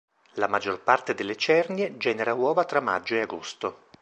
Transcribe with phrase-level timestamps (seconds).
[0.37, 3.83] La maggior parte delle cernie genera uova tra maggio e agosto.